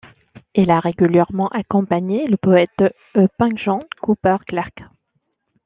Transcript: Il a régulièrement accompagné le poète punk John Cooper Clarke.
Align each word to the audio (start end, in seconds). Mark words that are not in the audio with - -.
Il 0.55 0.71
a 0.71 0.79
régulièrement 0.79 1.47
accompagné 1.49 2.25
le 2.25 2.35
poète 2.35 2.71
punk 3.37 3.59
John 3.63 3.81
Cooper 4.01 4.37
Clarke. 4.47 4.81